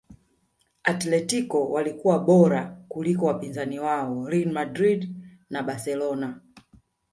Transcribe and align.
atletico 0.83 1.69
walikuwa 1.69 2.19
bora 2.19 2.77
kuliko 2.89 3.25
wapinzani 3.25 3.79
wao 3.79 4.29
real 4.29 4.51
madrid 4.51 5.13
na 5.49 5.63
barcelona 5.63 6.41